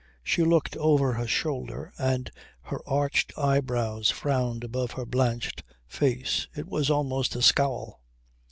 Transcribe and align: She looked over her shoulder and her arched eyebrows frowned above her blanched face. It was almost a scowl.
She 0.23 0.41
looked 0.41 0.75
over 0.77 1.13
her 1.13 1.27
shoulder 1.27 1.93
and 1.95 2.31
her 2.63 2.79
arched 2.89 3.33
eyebrows 3.37 4.09
frowned 4.09 4.63
above 4.63 4.93
her 4.93 5.05
blanched 5.05 5.61
face. 5.85 6.47
It 6.55 6.67
was 6.67 6.89
almost 6.89 7.35
a 7.35 7.41
scowl. 7.43 8.01